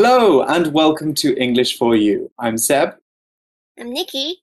[0.00, 2.30] Hello and welcome to English for You.
[2.38, 2.96] I'm Seb
[3.80, 4.42] I'm Nikki.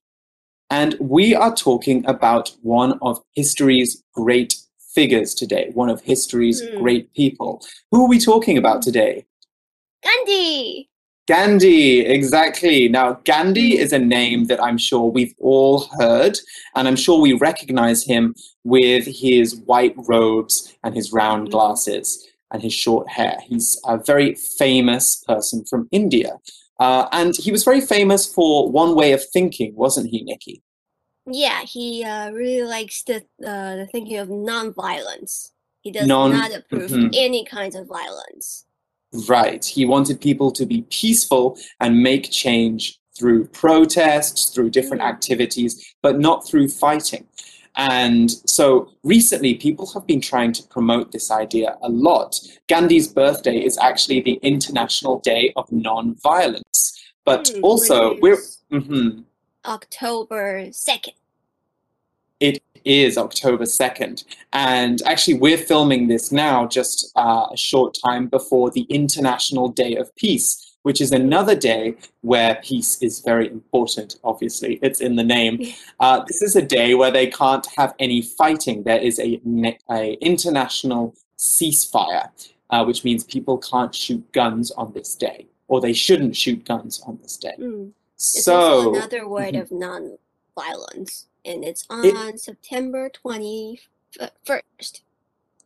[0.71, 4.55] and we are talking about one of history's great
[4.95, 6.81] figures today, one of history's Hmm.
[6.81, 7.61] great people.
[7.91, 9.27] Who are we talking about today?
[10.03, 10.89] Gandhi.
[11.27, 12.89] Gandhi, exactly.
[12.89, 16.39] Now, Gandhi is a name that I'm sure we've all heard,
[16.75, 18.33] and I'm sure we recognize him
[18.63, 21.51] with his white robes and his round Mhm.
[21.51, 23.37] glasses and his short hair.
[23.47, 26.37] He's a very famous person from India.
[26.79, 30.61] Uh, and he was very famous for one way of thinking, wasn't he, Nikki?
[31.25, 35.51] Yeah, he uh, really likes the uh, the thinking of non-violence.
[35.81, 37.09] He does Non- not approve Mhm.
[37.15, 38.65] any kinds of violence.
[39.29, 39.63] Right.
[39.63, 45.09] He wanted people to be peaceful and make change through protests, through different Mm.
[45.13, 47.27] activities, but not through fighting.
[47.75, 52.39] And so recently, people have been trying to promote this idea a lot.
[52.67, 56.99] Gandhi's birthday is actually the International Day of Non-Violence.
[57.25, 58.33] But Hmm, also, we're.
[58.33, 59.23] is mhm.
[59.65, 61.13] October second.
[62.39, 64.25] It is October 2nd.
[64.51, 69.95] And actually, we're filming this now just uh, a short time before the International Day
[69.95, 74.79] of Peace, which is another day where peace is very important, obviously.
[74.81, 75.59] It's in the name.
[75.99, 78.83] Uh, this is a day where they can't have any fighting.
[78.83, 79.41] There is a,
[79.89, 82.29] a international ceasefire,
[82.69, 87.01] uh, which means people can't shoot guns on this day, or they shouldn't shoot guns
[87.07, 87.55] on this day.
[87.59, 87.91] Mm.
[88.15, 89.61] It's So, also another word Mhm.
[89.61, 93.79] of non-violence, and it's on It- September twenty
[94.45, 95.01] first.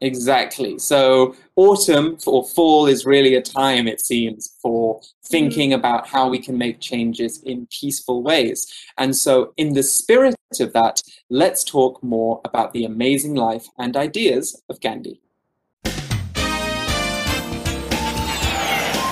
[0.01, 0.77] Exactly.
[0.77, 5.27] So autumn or fall is really a time, it seems, for mm-hmm.
[5.27, 8.71] thinking about how we can make changes in peaceful ways.
[8.97, 13.97] And so, in the spirit of that, let's talk more about the amazing life and
[13.97, 15.19] ideas of Gandhi.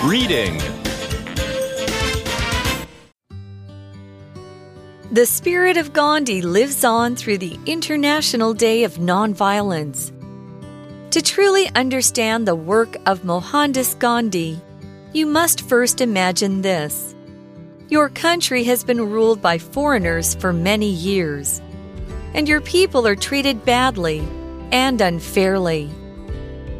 [0.04, 0.62] Reading.
[5.12, 10.12] The spirit of Gandhi lives on through the International Day of Nonviolence.
[11.16, 14.60] To truly understand the work of Mohandas Gandhi,
[15.14, 17.16] you must first imagine this.
[17.88, 21.62] Your country has been ruled by foreigners for many years,
[22.34, 24.28] and your people are treated badly
[24.74, 25.90] and unfairly.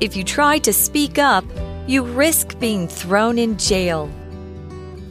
[0.02, 1.46] If you try to speak up,
[1.88, 4.10] you risk being thrown in jail.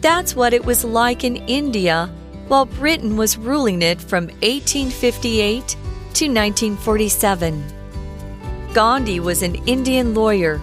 [0.03, 2.13] That's what it was like in India
[2.49, 7.84] while Britain was ruling it from 1858 to 1947.
[8.75, 10.57] Gandhi was an Indian lawyer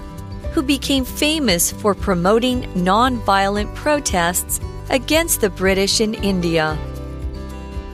[0.52, 6.78] who became famous for promoting nonviolent protests against the British in India.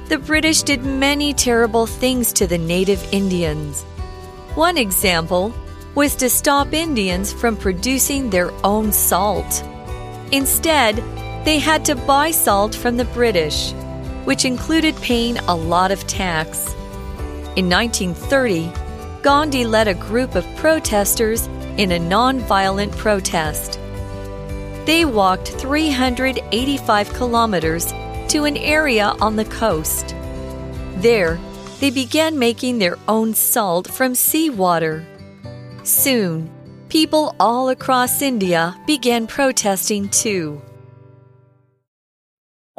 [0.10, 3.84] The British did many terrible things to the native Indians.
[4.56, 5.54] One example
[5.94, 9.64] was to stop Indians from producing their own salt.
[10.32, 10.96] Instead,
[11.46, 13.72] they had to buy salt from the British,
[14.26, 16.74] which included paying a lot of tax.
[17.56, 18.72] In 1930,
[19.24, 21.48] Gandhi led a group of protesters
[21.78, 23.80] in a nonviolent protest.
[24.86, 27.94] They walked 385 kilometers
[28.30, 30.16] to an area on the coast.
[30.98, 31.40] There,
[31.80, 35.06] they began making their own salt from seawater.
[35.84, 36.50] Soon,
[36.90, 40.62] people all across India began protesting too.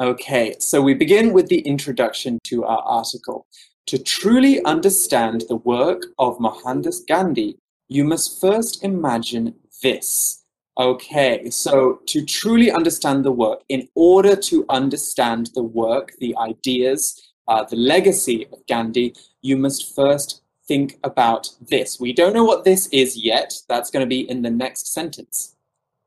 [0.01, 3.45] Okay, so we begin with the introduction to our article.
[3.89, 7.57] To truly understand the work of Mohandas Gandhi,
[7.87, 10.43] you must first imagine this.
[10.77, 17.33] Okay, so to truly understand the work, in order to understand the work, the ideas,
[17.47, 21.99] uh, the legacy of Gandhi, you must first think about this.
[21.99, 23.55] We don't know what this is yet.
[23.67, 25.55] That's going to be in the next sentence.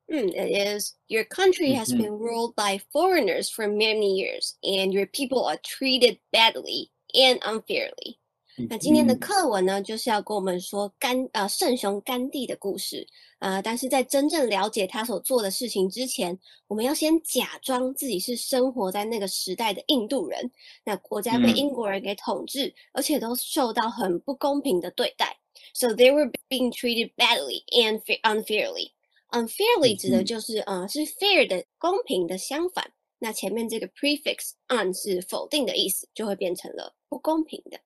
[0.08, 0.94] Mm, it is.
[1.08, 1.98] Your country has Mhm.
[1.98, 8.16] been ruled by foreigners for many years, and your people are treated badly and unfairly.
[8.68, 13.06] 那今天的嗯课文呢，就是要跟我们说甘呃圣雄甘地的故事。
[13.38, 16.38] 呃，但是在真正了解他所做的事情之前，
[16.68, 20.50] 我们要先假装自己是生活在那个时代的印度人。
[20.84, 25.34] 那国家被嗯英国人给统治，而且都受到很不公平的对待。
[25.72, 28.90] So they were being treated badly and fa- unfairly.
[29.30, 32.92] Unfairly 指的嗯就是呃是 fair 的公平的相反。
[33.21, 37.79] 那前面这个 prefix un 是否定的意思，就会变成了不公平的。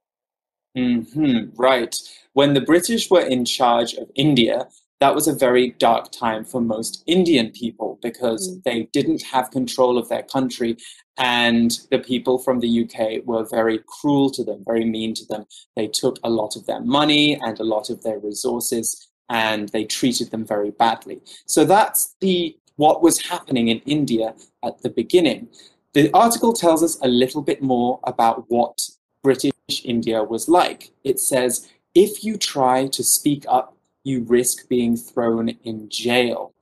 [0.73, 1.95] hmm right.
[2.33, 4.67] When the British were in charge of India,
[4.99, 8.63] that was a very dark time for most Indian people because Mm.
[8.63, 10.77] they didn't have control of their country
[11.17, 15.45] and the people from the UK were very cruel to them, very mean to them.
[15.75, 19.83] They took a lot of their money and a lot of their resources and they
[19.85, 21.21] treated them very badly.
[21.47, 25.48] So that's the what was happening in India at the beginning.
[25.92, 28.88] The article tells us a little bit more about what
[29.22, 29.52] British
[29.84, 30.90] India was like.
[31.04, 36.52] It says, if you try to speak up, you risk being thrown in jail.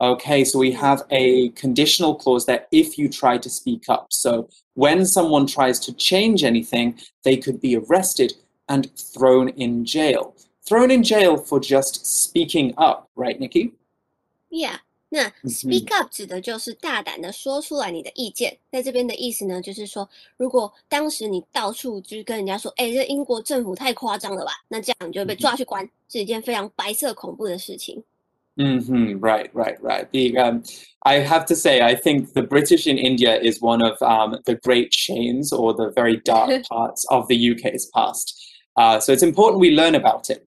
[0.00, 4.12] Okay, so we have a conditional clause that if you try to speak up.
[4.12, 8.34] So when someone tries to change anything, they could be arrested
[8.68, 10.36] and thrown in jail.
[10.66, 13.72] Thrown in jail for just speaking up, right, Nikki?
[14.50, 14.76] Yeah.
[15.14, 28.02] 那 speak up 指的就是大胆的说出来你的意见，在这边的意思呢，就是说，如果当时你到处就是跟人家说，哎，这英国政府太夸张了吧，那这样你就会被抓去关，是一件非常白色恐怖的事情。
[28.56, 29.18] Mm-hmm.
[29.20, 30.06] Right, right, right.
[30.10, 30.62] The um,
[31.00, 34.56] I have to say, I think the British in India is one of um, the
[34.56, 38.34] great shames or the very dark parts of the UK's past.
[38.76, 40.46] Uh, so it's important we learn about it.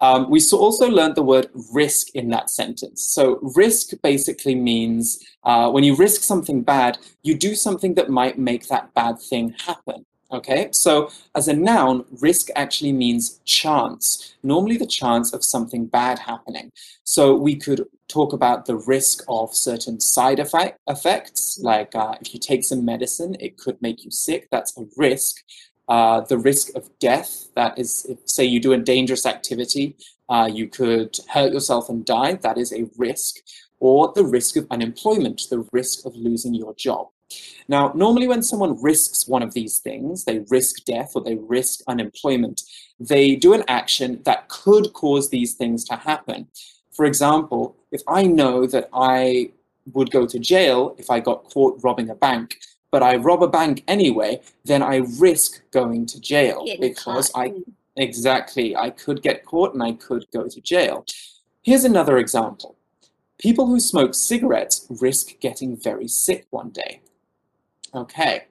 [0.00, 3.04] Um, we also learned the word risk in that sentence.
[3.04, 8.38] So risk basically means uh, when you risk something bad, you do something that might
[8.38, 10.06] make that bad thing happen.
[10.32, 16.20] Okay, so as a noun, risk actually means chance, normally the chance of something bad
[16.20, 16.70] happening.
[17.02, 22.32] So we could talk about the risk of certain side effect, effects, like uh, if
[22.32, 25.42] you take some medicine, it could make you sick, that's a risk.
[25.90, 29.96] Uh, the risk of death, that is, if, say you do a dangerous activity,
[30.28, 33.38] uh, you could hurt yourself and die, that is a risk.
[33.80, 37.08] Or the risk of unemployment, the risk of losing your job.
[37.66, 41.80] Now, normally when someone risks one of these things, they risk death or they risk
[41.88, 42.62] unemployment,
[43.00, 46.48] they do an action that could cause these things to happen.
[46.92, 49.52] For example, if I know that I
[49.92, 52.58] would go to jail if I got caught robbing a bank,
[52.90, 57.42] but I rob a bank anyway, then I risk going to jail Getting because caught.
[57.42, 57.54] I
[57.96, 61.04] exactly I could get caught and I could go to jail.
[61.62, 62.76] Here's another example.
[63.38, 67.00] People who smoke cigarettes risk getting very sick one day.
[67.94, 68.44] Okay,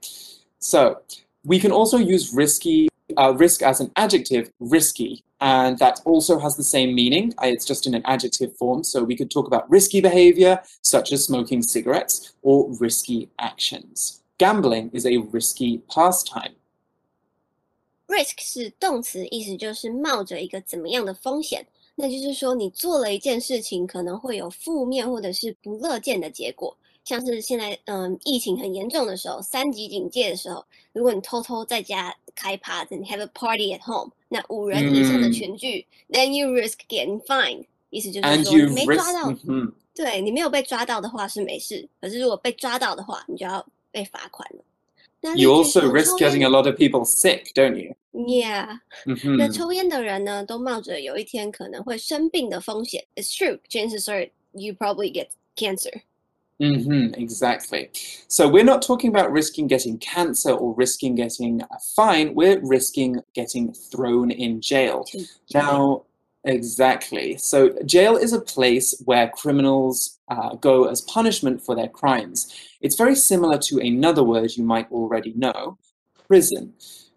[0.60, 1.02] so
[1.46, 6.58] we can also use risky, uh, risk as an adjective, risky, and that also has
[6.58, 7.34] the same meaning.
[7.42, 11.24] It's just in an adjective form, so we could talk about risky behavior, such as
[11.24, 14.22] smoking cigarettes, or risky actions.
[14.40, 16.54] Gambling is a risky pastime.
[18.08, 21.66] risk 是动词，意思就是冒着一个怎么样的风险。
[21.96, 26.76] 那就是说，你做了一件事情，可能会有负面或者是不乐见的结果。
[27.04, 39.74] 像是现在，嗯，疫情很严重的时候，三级警戒的时候，如果你偷偷在家开趴子，你 have a party at home，那五人以上的嗯群聚、t h e n you risk getting fined，意思就是说没抓到，Mhm.
[39.94, 44.65] 对你没有被抓到的话是没事，可是如果被抓到的话，你就要 被罚款了。
[45.21, 47.95] 那 you 例句 also 说 risk 抽 getting 烟 a lot of people sick, don't you?
[48.13, 49.53] Yeah，那 Mhm.
[49.53, 53.05] 抽烟的人呢，都冒着有一天可能会生病的风险。
[53.17, 56.03] It's true, chances are you probably get cancer.
[56.61, 57.89] hmm exactly.
[58.29, 62.35] So we're not talking about risking getting cancer or risking getting a fine.
[62.35, 65.03] We're risking getting thrown in jail.
[65.11, 65.27] to jail.
[65.53, 66.03] Now,
[66.44, 67.38] exactly.
[67.38, 72.54] So jail is a place where criminals uh, go as punishment for their crimes.
[72.82, 75.78] It's very similar to another word you might already know,
[76.28, 76.74] prison.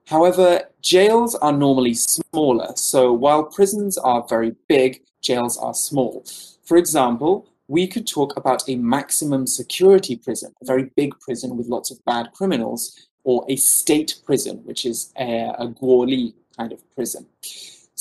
[0.06, 2.72] However, jails are normally smaller.
[2.76, 6.24] So while prisons are very big, jails are small.
[6.64, 11.68] For example, we could talk about a maximum security prison, a very big prison with
[11.68, 16.82] lots of bad criminals, or a state prison, which is a, a guoli kind of
[16.94, 17.26] prison.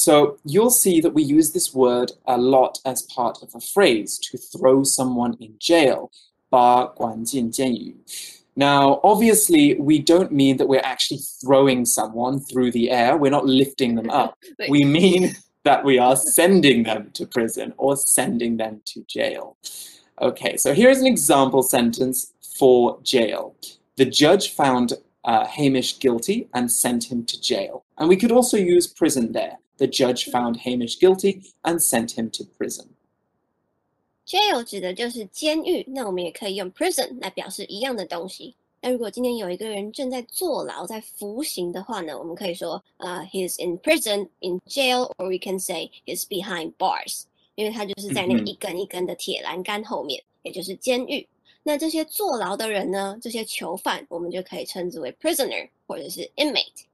[0.00, 4.18] So you'll see that we use this word a lot as part of a phrase
[4.18, 6.10] to throw someone in jail.
[6.48, 7.96] 把关进监狱.
[8.54, 13.16] Now, obviously, we don't mean that we're actually throwing someone through the air.
[13.18, 14.38] We're not lifting them up.
[14.58, 14.70] Wait.
[14.70, 19.58] We mean that we are sending them to prison or sending them to jail.
[20.22, 23.54] Okay, so here's an example sentence for jail.
[23.96, 27.84] The judge found uh, Hamish guilty and sent him to jail.
[27.98, 29.58] And we could also use prison there.
[29.80, 32.86] The judge found Hamish guilty and sent him to prison.
[34.26, 38.54] jail 指的就是监狱，那我们也可以用 prison 来表示一样的东西。
[38.80, 47.22] 那如果今天有一个人正在坐牢、在服刑的话呢，我们可以说，呃、h e s in prison, in jail, or we can say he's behind bars，
[47.54, 51.26] 因为他就是在那个嗯哼一根一根的铁栏杆后面，也就是监狱。
[51.62, 56.84] 那这些坐牢的人呢，这些囚犯，我们就可以称之为 prisoner 或者是 inmate。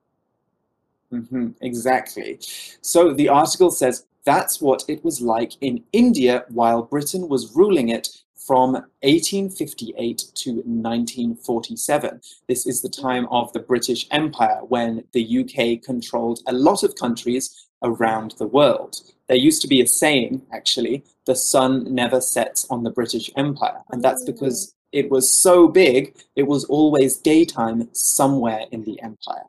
[1.13, 2.39] Mhm, exactly.
[2.81, 7.89] So the article says that's what it was like in India while Britain was ruling
[7.89, 12.21] it from 1858 to 1947.
[12.47, 16.95] This is the time of the British Empire when the UK controlled a lot of
[16.95, 18.97] countries around the world.
[19.27, 23.81] there used to be a saying, actually, the sun never sets on the British Empire.
[23.91, 29.43] And that's because it was so big, it was always daytime somewhere in the empire.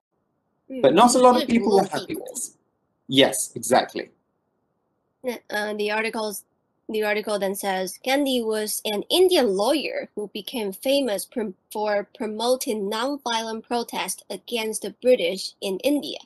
[0.68, 2.56] Hmm, but not a lot of people were happy with.
[3.08, 4.10] Yes, exactly.
[5.50, 6.44] Uh, the articles
[6.90, 12.90] the article then says Gandhi was an Indian lawyer who became famous pr for promoting
[12.90, 16.18] nonviolent protest against the British in India.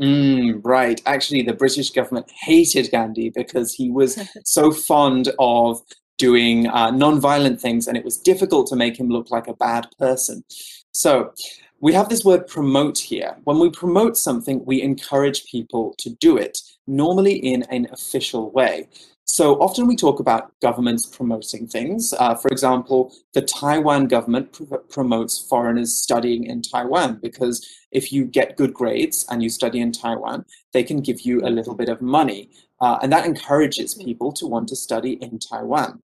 [0.00, 1.00] Mm, right.
[1.06, 5.80] Actually, the British government hated Gandhi because he was so fond of
[6.18, 9.86] doing uh, nonviolent things and it was difficult to make him look like a bad
[9.98, 10.44] person.
[10.92, 11.32] So,
[11.80, 13.36] we have this word promote here.
[13.44, 18.88] When we promote something, we encourage people to do it, normally in an official way.
[19.24, 22.12] So often we talk about governments promoting things.
[22.18, 28.24] Uh, for example, the Taiwan government pr- promotes foreigners studying in Taiwan because if you
[28.24, 31.88] get good grades and you study in Taiwan, they can give you a little bit
[31.88, 32.50] of money.
[32.80, 36.02] Uh, and that encourages people to want to study in Taiwan.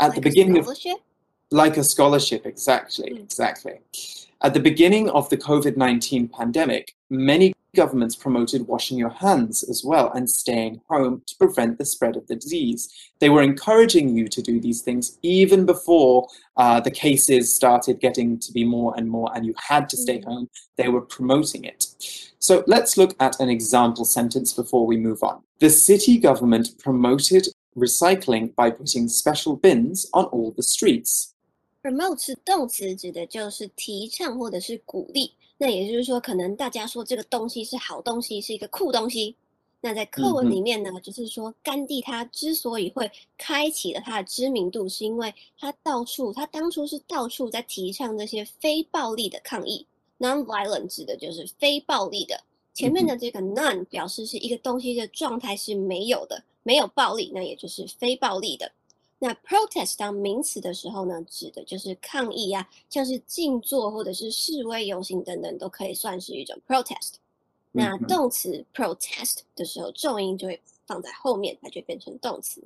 [0.00, 0.98] At the Like a beginning of scholarship?
[1.52, 3.20] like a scholarship, exactly, Mm.
[3.20, 3.78] exactly.
[4.42, 9.82] At the beginning of the COVID 19 pandemic, many governments promoted washing your hands as
[9.84, 12.88] well and staying home to prevent the spread of the disease.
[13.18, 16.26] They were encouraging you to do these things even before
[16.56, 20.18] uh, the cases started getting to be more and more, and you had to stay
[20.20, 20.24] Mm.
[20.24, 20.48] home.
[20.76, 21.86] They were promoting it.
[22.38, 25.42] So let's look at an example sentence before we move on.
[25.60, 31.34] The city government promoted recycling by putting special bins on all the streets.
[31.86, 35.30] Promote 是动词，指的就是提倡或者是鼓励。
[35.56, 39.36] 那也就是说，可能大家说这个东西是好东西，是一个酷东西。
[39.80, 49.86] 那在课文里面呢，就是说甘地他之所以会开启了他的知名度，是因为他到处，他当初是到处在提倡这些非暴力的抗议。
[50.18, 52.42] Non-violent 指的就是非暴力的。
[52.74, 58.72] 前面的这个 none 表示是一个东西的状态是没有的，没有暴力，那也就是非暴力的。
[59.26, 67.14] 那 protest 当名词的时候呢，指的就是抗议啊，像是静坐或者是示威游行等等，都可以算是一种 protest。
[67.72, 72.62] 那动词 protest 的时候，重音就会放在后面，它就变成动词。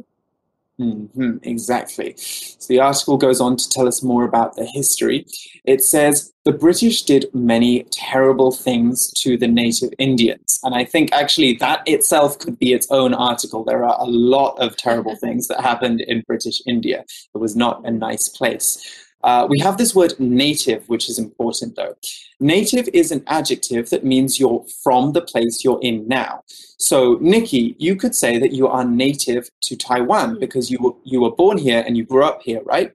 [0.81, 2.15] Hmm exactly.
[2.17, 5.27] So the article goes on to tell us more about the history.
[5.65, 10.59] It says the British did many terrible things to the native Indians.
[10.63, 13.63] And I think actually that itself could be its own article.
[13.63, 17.05] There are a lot of terrible things that happened in British India.
[17.35, 18.83] It was not a nice place.
[19.23, 21.95] Uh, we have this word native, which is important though.
[22.39, 26.43] Native is an adjective that means you're from the place you're in now.
[26.79, 30.41] So, Nikki, you could say that you are native to Taiwan Mm.
[30.41, 32.93] because you were, you were born here and you grew up here, right?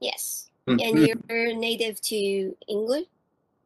[0.00, 0.82] Yes, Mhm.
[0.82, 3.06] and you're native to English.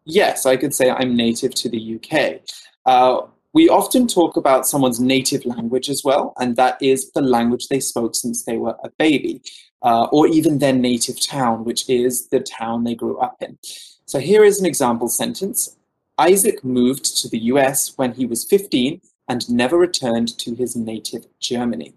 [0.05, 2.43] Yes, I could say I'm native to the UK.
[2.85, 3.23] Uh,
[3.55, 7.81] we often talk about someone's native language as well, and that is the language they
[7.81, 9.41] spoke since they were a baby,
[9.86, 13.58] uh, or even their native town, which is the town they grew up in.
[14.06, 15.76] So here is an example sentence
[16.18, 21.26] Isaac moved to the US when he was 15 and never returned to his native
[21.40, 21.94] Germany.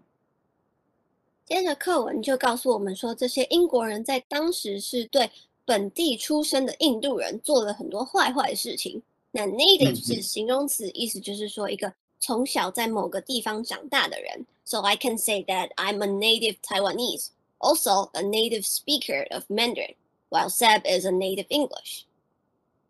[1.47, 5.31] 接着课文就告诉我们说，这些英国人在当时是对
[5.67, 9.03] 本地出生的印度人做了很多坏坏的事情。
[9.31, 14.47] 那 native 嗯是形容词，意思就是说一个从小在某个地方长大的人。
[14.65, 17.27] So I can say that I'm a native Taiwanese,
[17.61, 19.95] also a native speaker of Mandarin,
[20.29, 22.07] while Seb is a native English.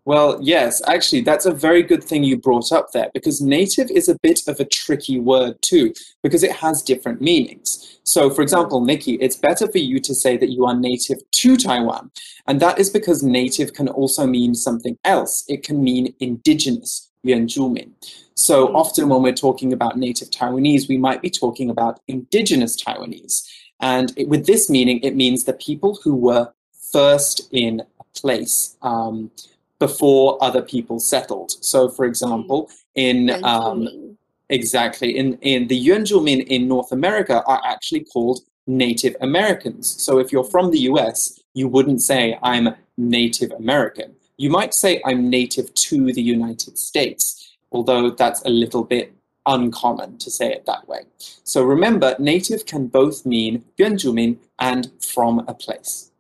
[0.06, 4.06] Well, yes, actually, that's a very good thing you brought up there because native is
[4.10, 8.00] a bit of a tricky word too because it has different meanings.
[8.02, 11.56] So, for example, Nikki, it's better for you to say that you are native to
[11.56, 12.10] Taiwan.
[12.46, 15.42] And that is because native can also mean something else.
[15.48, 17.90] It can mean indigenous, 原住民.
[18.34, 18.74] So, Mm.
[18.74, 23.42] often when we're talking about native Taiwanese, we might be talking about indigenous Taiwanese.
[23.79, 26.51] And it, with this meaning, it means the people who were
[26.91, 29.31] first in a place um,
[29.79, 31.51] before other people settled.
[31.63, 34.17] So, for example, in um,
[34.49, 39.87] exactly in in the Yuanzhumin in North America are actually called Native Americans.
[40.01, 44.15] So, if you're from the U.S., you wouldn't say I'm Native American.
[44.37, 49.13] You might say I'm native to the United States, although that's a little bit
[49.46, 51.04] uncommon to say it that way.
[51.44, 56.10] So remember, native can both mean Yuanzhumin and from a place.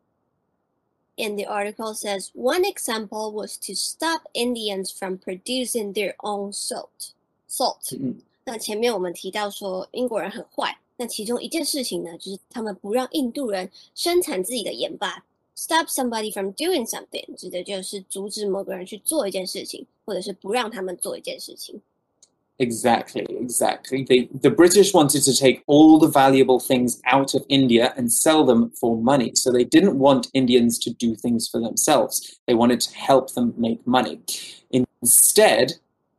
[1.16, 7.12] And the article says one example was to stop Indians from producing their own salt.
[7.48, 7.96] Salt.
[7.98, 8.16] 嗯
[8.46, 15.24] 那前面我们提到说英国人很坏，那其中一件事情呢，就是他们不让印度人生产自己的盐巴。
[15.54, 21.80] Stop somebody from doing something 指的就是阻止某个人去做一件事情，或者是不让他们做一件事情。
[22.61, 24.03] Exactly, exactly.
[24.03, 28.45] The, the British wanted to take all the valuable things out of India and sell
[28.45, 29.31] them for money.
[29.35, 32.37] So they didn't want Indians to do things for themselves.
[32.47, 34.19] They wanted to help them make money.
[34.71, 35.73] Instead,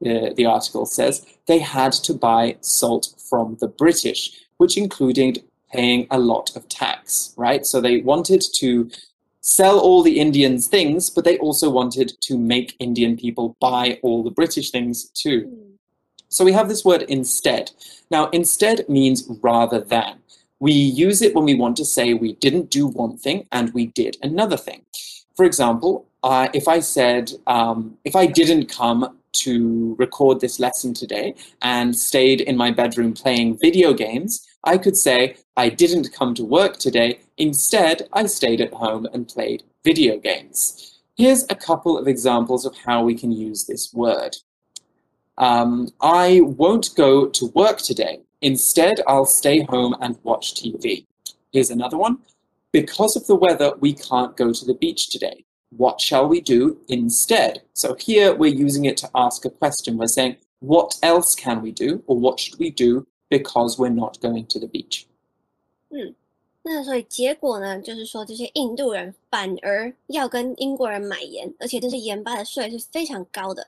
[0.04, 6.06] uh, the article says, they had to buy salt from the British, which included paying
[6.11, 7.66] a lot of tax, right?
[7.66, 8.90] So they wanted to
[9.42, 14.23] sell all the Indians things, but they also wanted to make Indian people buy all
[14.23, 15.70] the British things too.
[16.30, 17.72] So we have this word instead.
[18.10, 20.20] Now, instead means rather than.
[20.60, 23.87] We use it when we want to say we didn't do one thing and we
[23.87, 24.82] did another thing.
[25.34, 30.94] For example, uh, if I said, um, if I didn't come to record this lesson
[30.94, 36.34] today and stayed in my bedroom playing video games, I could say, I didn't come
[36.34, 37.20] to work today.
[37.38, 41.00] Instead, I stayed at home and played video games.
[41.16, 44.37] Here's a couple of examples of how we can use this word.
[45.39, 48.21] Um, I won't go to work today.
[48.41, 51.05] Instead, I'll stay home and watch TV.
[51.51, 52.19] Here's another one.
[52.71, 55.45] Because of the weather, we can't go to the beach today.
[55.75, 57.63] What shall we do instead?
[57.74, 59.97] So here we're using it to ask a question.
[59.97, 64.19] We're saying, what else can we do or what should we do because we're not
[64.21, 65.07] going to the beach?
[66.67, 73.67] 那所以结果呢，就是说这些印度人反而要跟英国人买盐，而且这些盐巴的税是非常高的。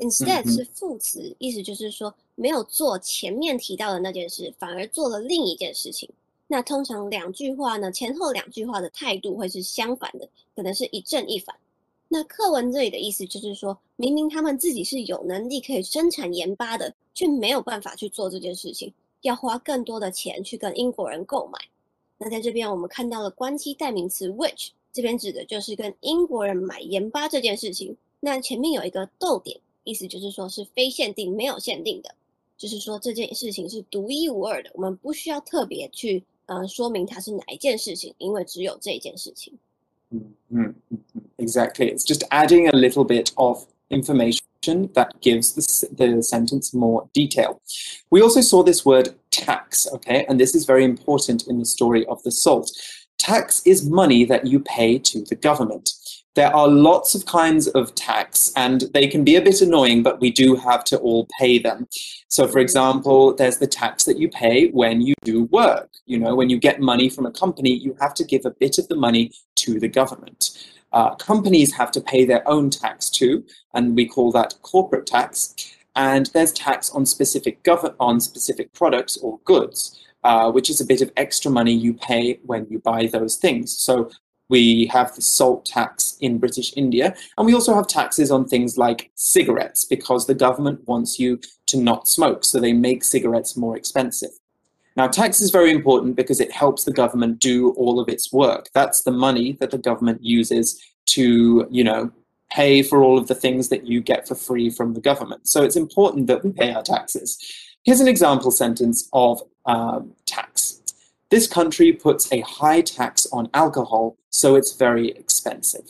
[0.00, 6.08] Instead 是副词，意思就是说没有做前面提到的那件事，反而做了另一件事情。
[6.46, 11.54] 那通常两句话呢，前后两句话的态度会是相反的，可能是一正一反。
[12.08, 21.58] 那课文这里的意思就是说，明明他们自己是有能力可以生产盐巴的，却没有办法去做这件事情，要花更多的钱去跟英国人购买。
[22.18, 27.96] 那在这边我们看到了关系代名词 which，这边指的就是跟英国人买盐巴这件事情。
[28.18, 32.13] 那前面有一个逗点，意思就是说是非限定、没有限定的，
[32.57, 39.53] 就是说这件事情是独一无二的，我们不需要特别去呃说明它是哪一件事情，因为只有这一件事情。
[40.11, 40.99] Mhm, mhm.
[41.37, 41.93] Exactly.
[41.93, 47.07] It's just adding a little bit of information that gives the, s- the sentence more
[47.13, 47.59] detail.
[48.09, 50.25] We also saw this word tax, okay?
[50.27, 52.71] And this is very important in the story of the salt.
[53.17, 55.91] Tax is money that you pay to the government.
[56.36, 60.20] There are lots of kinds of tax, and they can be a bit annoying, but
[60.20, 61.88] we do have to all pay them.
[62.28, 65.90] So, for example, there's the tax that you pay when you do work.
[66.06, 68.78] You know, when you get money from a company, you have to give a bit
[68.78, 70.50] of the money to the government.
[70.92, 75.54] Uh, companies have to pay their own tax too, and we call that corporate tax.
[75.96, 80.86] And there's tax on specific gov- on specific products or goods, uh, which is a
[80.86, 83.76] bit of extra money you pay when you buy those things.
[83.76, 84.10] So
[84.50, 88.76] we have the salt tax in British India, and we also have taxes on things
[88.76, 93.76] like cigarettes because the government wants you to not smoke, so they make cigarettes more
[93.76, 94.30] expensive.
[94.96, 98.68] Now, tax is very important because it helps the government do all of its work.
[98.74, 102.10] That's the money that the government uses to, you know,
[102.50, 105.48] pay for all of the things that you get for free from the government.
[105.48, 107.38] So it's important that we pay our taxes.
[107.84, 110.79] Here's an example sentence of um, tax.
[111.30, 115.84] This country puts a high tax on alcohol, so it's very expensive.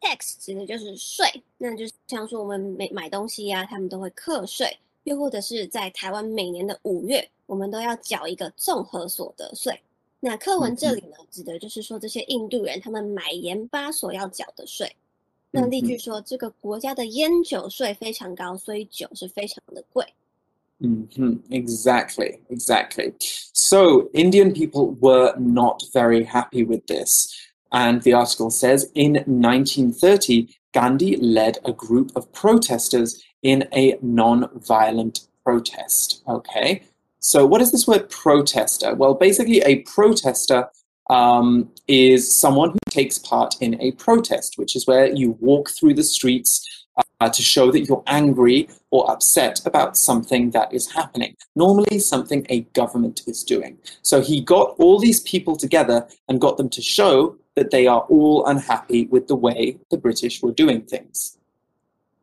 [0.00, 9.80] tax 指的就是税，那就是像说我们买买东西呀、他们都会课税，又或者是在台湾每年的五月，我们都要缴一个综合所得税。
[10.20, 14.94] 那课文这里呢，指的就是说这些印度人他们买盐巴所要缴的税。
[15.50, 20.04] 那例句说，这个国家的烟酒税非常高，所以酒是非常的贵。
[20.82, 23.14] Mhm, Exactly, exactly.
[23.54, 27.34] So Indian people were not very happy with this.
[27.72, 34.48] And the article says in 1930, Gandhi led a group of protesters in a non
[34.66, 36.22] violent protest.
[36.28, 36.82] Okay,
[37.20, 38.94] so what is this word protester?
[38.94, 40.68] Well, basically, a protester
[41.08, 45.94] um, is someone who takes part in a protest, which is where you walk through
[45.94, 51.35] the streets uh, to show that you're angry or upset about something that is happening.
[51.55, 53.77] Normally, something a government is doing.
[54.01, 58.01] So he got all these people together and got them to show that they are
[58.09, 61.37] all unhappy with the way the British were doing things.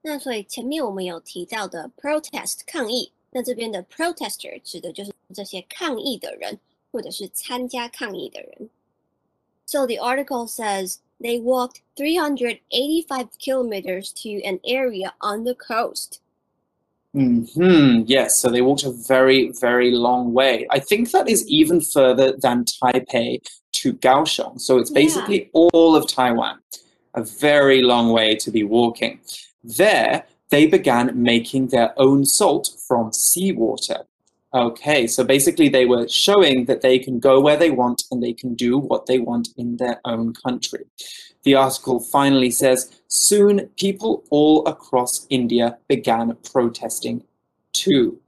[0.00, 6.58] 那所以前面我们有提到的 protest 抗议，那这边的 protester 指的就是这些抗议的人，
[6.90, 8.70] 或者是参加抗议的人。
[9.66, 16.19] So the article says they walked 385 kilometers to an area on the coast.
[17.13, 18.01] Hmm.
[18.07, 18.37] Yes.
[18.39, 20.65] So they walked a very, very long way.
[20.71, 23.39] I think that is even further than Taipei
[23.73, 24.59] to Kaohsiung.
[24.59, 24.95] So it's Yeah.
[24.95, 26.59] basically all of Taiwan.
[27.13, 29.19] A very long way to be walking.
[29.63, 34.07] There, they began making their own salt from seawater.
[34.55, 38.33] Okay, so basically they were showing that they can go where they want and they
[38.33, 40.85] can do what they want in their own country.
[41.41, 47.23] The article finally says soon people all across India began protesting
[47.73, 48.19] too.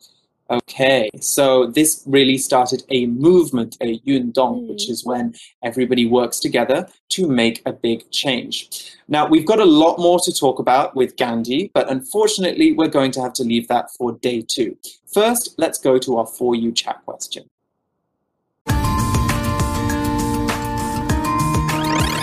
[0.47, 4.67] Okay, so this really started a movement, a yundong, Mm.
[4.67, 8.93] which is when everybody works together to make a big change.
[9.07, 13.09] Now, we've got a lot more to talk about with Gandhi, but unfortunately, we're going
[13.11, 14.77] to have to leave that for day two.
[15.11, 17.49] First, let's go to our For You chat question.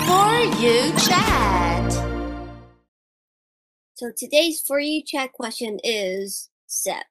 [0.07, 0.33] For
[0.63, 1.91] You Chat.
[3.95, 7.03] So today's for you chat question is Seb.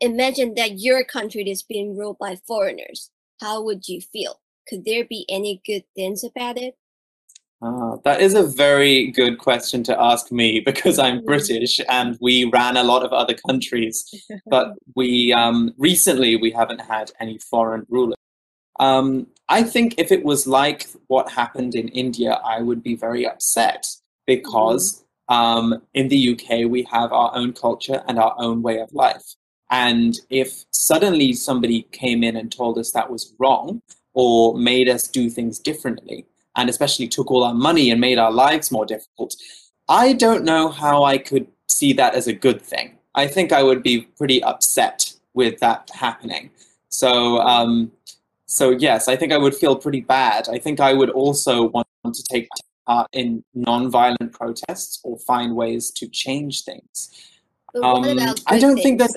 [0.00, 3.10] Imagine that your country is being ruled by foreigners.
[3.40, 4.40] How would you feel?
[4.68, 6.76] Could there be any good things about it?
[7.62, 11.24] Ah, that is a very good question to ask me because I'm Mm.
[11.24, 14.04] British and we ran a lot of other countries,
[14.46, 18.16] but we um, recently we haven't had any foreign rulers.
[18.78, 23.26] Um, I think if it was like what happened in India, I would be very
[23.26, 23.86] upset
[24.26, 28.92] because um, in the UK we have our own culture and our own way of
[28.92, 29.24] life.
[29.70, 33.82] And if suddenly somebody came in and told us that was wrong
[34.14, 36.26] or made us do things differently,
[36.56, 39.36] and especially took all our money and made our lives more difficult,
[39.88, 42.96] I don't know how I could see that as a good thing.
[43.14, 46.50] I think I would be pretty upset with that happening.
[46.88, 47.92] So, um,
[48.46, 50.48] so yes, I think I would feel pretty bad.
[50.48, 52.48] I think I would also want to take
[52.86, 57.10] part in non-violent protests or find ways to change things.
[57.82, 58.04] Um,
[58.46, 59.10] I don't think that.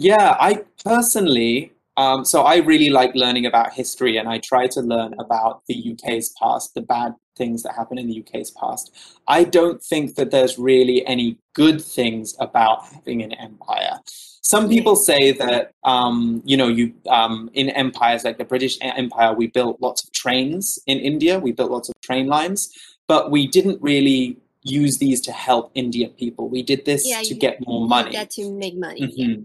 [0.00, 4.80] Yeah, I personally, um, so I really like learning about history, and I try to
[4.80, 8.92] learn about the UK's past, the bad things that happen in the UK's past.
[9.28, 14.00] I don't think that there's really any good things about having an empire.
[14.40, 19.34] Some people say that um, you know you um, in empires like the British Empire,
[19.34, 21.38] we built lots of trains in India.
[21.38, 22.72] We built lots of train lines,
[23.06, 26.48] but we didn't really use these to help Indian people.
[26.48, 28.12] We did this Yeah, to get more money.
[28.12, 29.12] Get to make money.
[29.14, 29.36] yeah.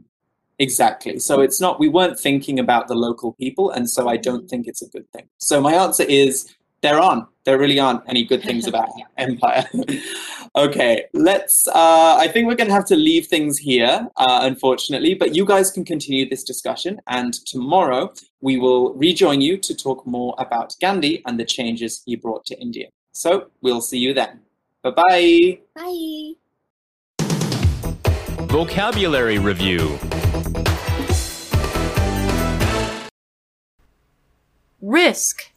[0.60, 1.20] Exactly.
[1.20, 4.68] So it's not, we weren't thinking about the local people, and so I don't think
[4.68, 5.28] it's a good thing.
[5.38, 7.26] So my answer is there aren't.
[7.44, 9.66] There really aren't any good things about empire.
[10.56, 15.14] okay, let's, uh, I think we're going to have to leave things here, uh, unfortunately,
[15.14, 20.06] but you guys can continue this discussion, and tomorrow we will rejoin you to talk
[20.08, 22.88] more about Gandhi and the changes he brought to India.
[23.12, 24.42] So we'll see you then.
[24.84, 25.60] Bye bye.
[25.76, 26.34] Bye.
[28.48, 29.98] Vocabulary Review
[34.82, 35.52] Risk.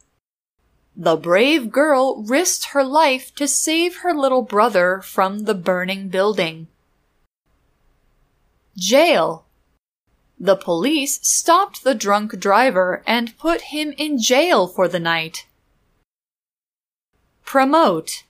[0.95, 6.67] The brave girl risked her life to save her little brother from the burning building.
[8.77, 9.45] Jail.
[10.39, 15.45] The police stopped the drunk driver and put him in jail for the night.
[17.45, 18.23] Promote.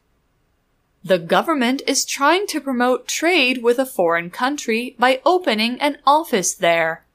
[1.04, 6.54] The government is trying to promote trade with a foreign country by opening an office
[6.54, 7.06] there.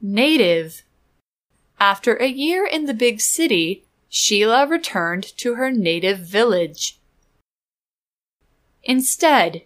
[0.00, 0.82] Native.
[1.80, 6.98] After a year in the big city, Sheila returned to her native village.
[8.84, 9.62] Instead,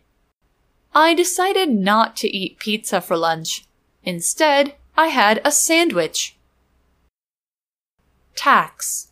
[0.94, 3.66] I decided not to eat pizza for lunch.
[4.02, 6.36] Instead, I had a sandwich.
[8.34, 9.09] Tax.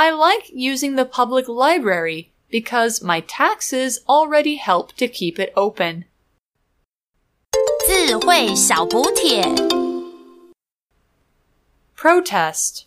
[0.00, 6.04] I like using the public library because my taxes already help to keep it open.
[7.86, 9.42] 智慧小补帖。
[11.96, 12.84] Protest.